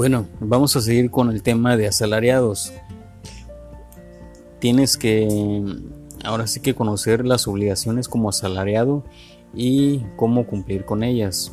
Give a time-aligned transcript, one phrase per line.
[0.00, 2.72] Bueno, vamos a seguir con el tema de asalariados.
[4.58, 5.28] Tienes que
[6.24, 9.04] ahora sí que conocer las obligaciones como asalariado
[9.52, 11.52] y cómo cumplir con ellas.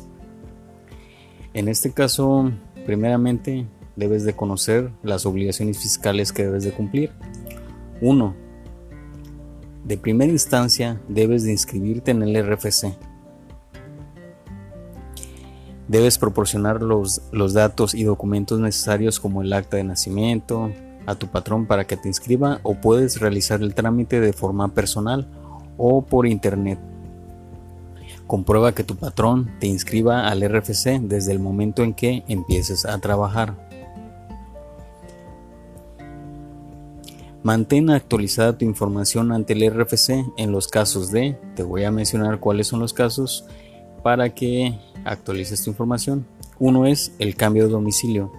[1.52, 2.50] En este caso,
[2.86, 3.66] primeramente
[3.96, 7.12] debes de conocer las obligaciones fiscales que debes de cumplir.
[8.00, 8.34] 1.
[9.84, 12.96] De primera instancia debes de inscribirte en el RFC.
[15.88, 20.70] Debes proporcionar los, los datos y documentos necesarios como el acta de nacimiento
[21.06, 25.26] a tu patrón para que te inscriba o puedes realizar el trámite de forma personal
[25.78, 26.78] o por internet.
[28.26, 32.98] Comprueba que tu patrón te inscriba al RFC desde el momento en que empieces a
[32.98, 33.54] trabajar.
[37.42, 42.38] Mantén actualizada tu información ante el RFC en los casos de, te voy a mencionar
[42.40, 43.46] cuáles son los casos
[44.02, 46.26] para que actualices tu información.
[46.58, 48.32] Uno es el cambio de domicilio.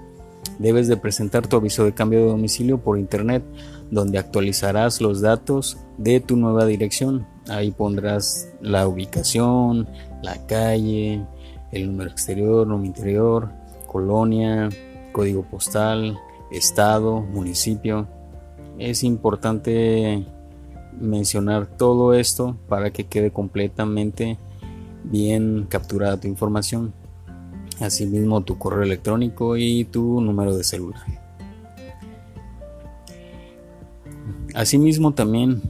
[0.58, 3.44] Debes de presentar tu aviso de cambio de domicilio por internet,
[3.92, 7.26] donde actualizarás los datos de tu nueva dirección.
[7.48, 9.88] Ahí pondrás la ubicación,
[10.22, 11.26] la calle,
[11.72, 13.50] el número exterior, número interior,
[13.88, 14.70] colonia,
[15.12, 16.20] código postal,
[16.52, 18.08] estado, municipio.
[18.78, 20.26] Es importante
[21.00, 24.38] mencionar todo esto para que quede completamente
[25.04, 26.94] bien capturada tu información.
[27.80, 31.02] Asimismo tu correo electrónico y tu número de celular.
[34.54, 35.62] Asimismo también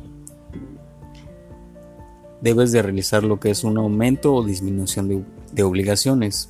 [2.41, 6.49] debes de realizar lo que es un aumento o disminución de, obligaciones.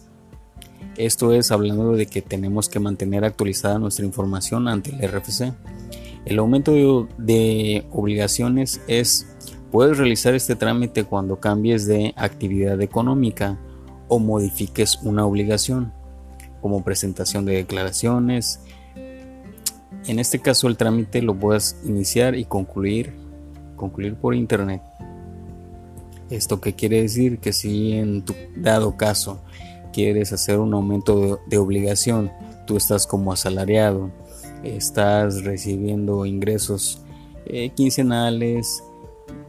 [0.96, 5.54] Esto es hablando de que tenemos que mantener actualizada nuestra información ante el RFC.
[6.26, 9.29] El aumento de, de obligaciones es
[9.72, 13.60] Puedes realizar este trámite cuando cambies de actividad económica
[14.08, 15.94] o modifiques una obligación,
[16.60, 18.62] como presentación de declaraciones.
[20.08, 23.14] En este caso el trámite lo puedes iniciar y concluir,
[23.76, 24.82] concluir por internet.
[26.32, 27.38] ¿Esto qué quiere decir?
[27.38, 29.40] Que si en tu dado caso
[29.94, 32.32] quieres hacer un aumento de, obligación,
[32.66, 34.10] tú estás como asalariado,
[34.64, 37.04] estás recibiendo ingresos
[37.46, 38.84] eh, quincenales,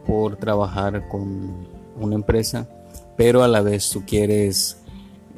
[0.05, 1.67] por trabajar con
[1.99, 2.67] una empresa,
[3.17, 4.77] pero a la vez tú quieres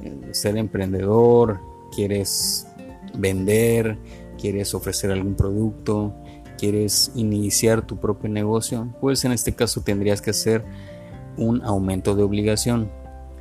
[0.01, 1.59] eh, ser emprendedor,
[1.94, 2.68] quieres
[3.16, 3.97] vender,
[4.40, 6.13] quieres ofrecer algún producto,
[6.57, 10.63] quieres iniciar tu propio negocio, pues en este caso tendrías que hacer
[11.38, 12.90] un aumento de obligación.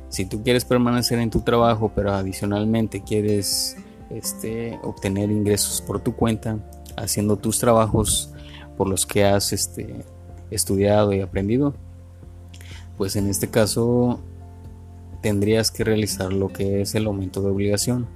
[0.09, 3.77] Si tú quieres permanecer en tu trabajo, pero adicionalmente quieres
[4.09, 6.59] este, obtener ingresos por tu cuenta,
[6.95, 8.31] haciendo tus trabajos
[8.77, 10.05] por los que has este,
[10.53, 11.73] estudiado y aprendido,
[12.97, 14.19] pues en este caso
[15.21, 18.07] tendrías que realizar lo que es el aumento de obligación.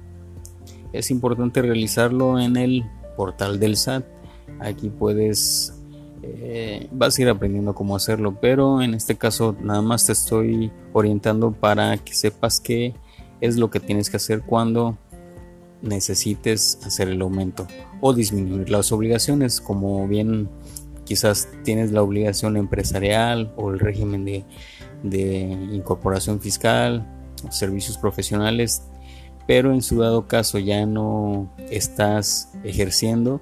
[0.92, 2.84] Es importante realizarlo en el
[3.16, 4.04] portal del SAT.
[4.60, 5.74] Aquí puedes,
[6.22, 10.70] eh, vas a ir aprendiendo cómo hacerlo, pero en este caso nada más te estoy
[10.92, 12.94] orientando para que sepas qué
[13.40, 14.96] es lo que tienes que hacer cuando
[15.82, 17.66] necesites hacer el aumento
[18.00, 20.48] o disminuir las obligaciones, como bien
[21.08, 24.44] quizás tienes la obligación empresarial o el régimen de,
[25.72, 27.06] incorporación fiscal,
[27.50, 28.82] servicios profesionales,
[29.46, 33.40] pero en su dado caso ya no estás ejerciendo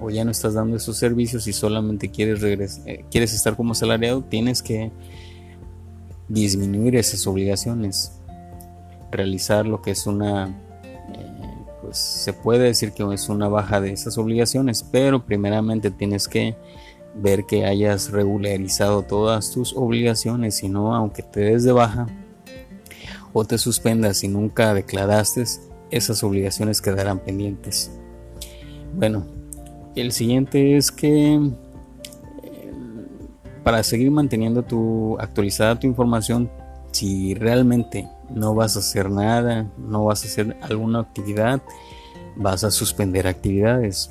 [0.00, 2.42] o ya no estás dando esos servicios y solamente quieres,
[2.84, 4.90] eh, quieres estar como asalariado, tienes que
[6.28, 8.20] disminuir esas obligaciones,
[9.12, 13.92] realizar lo que es una, eh, pues se puede decir que es una baja de
[13.92, 16.56] esas obligaciones, pero primeramente tienes que
[17.16, 22.06] ver que hayas regularizado todas tus obligaciones, si no, aunque te des de baja
[23.32, 25.44] o te suspendas y nunca declaraste,
[25.90, 27.90] esas obligaciones quedarán pendientes.
[28.96, 29.24] Bueno,
[29.96, 32.72] el siguiente es que eh,
[33.62, 36.50] para seguir manteniendo tu actualizada tu información,
[36.92, 41.60] si realmente no vas a hacer nada, no vas a hacer alguna actividad,
[42.36, 44.10] vas a suspender actividades.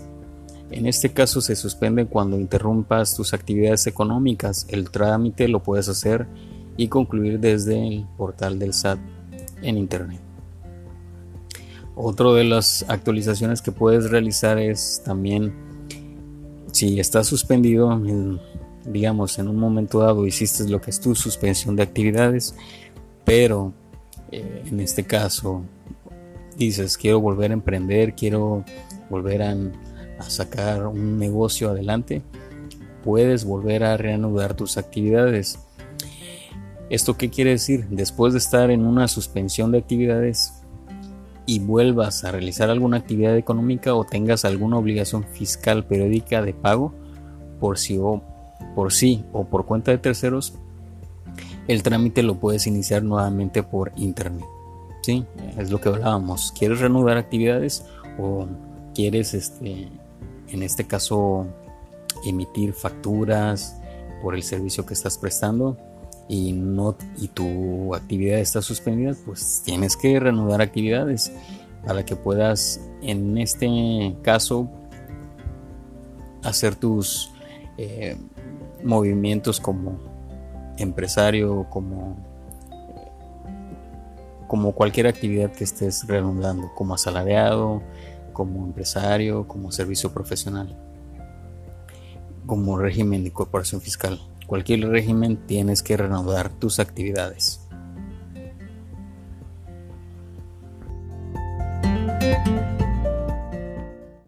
[0.74, 4.66] En este caso se suspende cuando interrumpas tus actividades económicas.
[4.70, 6.25] El trámite lo puedes hacer
[6.78, 8.98] y concluir desde el portal del SAT
[9.62, 10.20] en Internet.
[11.96, 15.54] Otra de las actualizaciones que puedes realizar es también
[16.72, 18.02] si estás suspendido,
[18.84, 22.56] digamos, en un momento dado hiciste lo que es tu suspensión de actividades,
[23.24, 23.74] pero
[24.31, 25.62] eh, en este caso
[26.58, 28.66] dices quiero volver a emprender, quiero
[29.12, 29.56] volver a
[30.19, 32.21] a sacar un negocio adelante,
[33.04, 35.60] puedes volver a reanudar tus actividades.
[36.89, 37.88] ¿Esto qué quiere decir?
[37.89, 40.63] Después de estar en una suspensión de actividades,
[41.45, 46.94] y vuelvas a realizar alguna actividad económica o tengas alguna obligación fiscal periódica de pago
[47.59, 48.21] por sí o
[48.75, 50.54] por sí o por cuenta de terceros,
[51.68, 54.45] el trámite lo puedes iniciar nuevamente por internet.
[55.01, 55.25] Sí,
[55.57, 56.54] es lo que hablábamos.
[56.57, 57.86] ¿Quieres reanudar actividades
[58.18, 58.48] o
[58.94, 59.90] quieres este
[60.48, 61.48] en este caso
[62.25, 63.75] emitir facturas
[64.22, 65.78] por el servicio que estás prestando?
[66.28, 71.31] y no y tu actividad está suspendida, pues tienes que reanudar actividades
[71.86, 74.69] para que puedas en este caso
[76.44, 77.31] hacer tus
[77.78, 78.18] eh,
[78.84, 80.00] movimientos como
[80.78, 82.16] empresario, como
[84.48, 87.81] como cualquier actividad que estés reanudando, como asalariado,
[88.33, 90.77] como empresario, como servicio profesional,
[92.45, 94.19] como régimen de corporación fiscal
[94.53, 97.62] cualquier régimen tienes que reanudar tus actividades.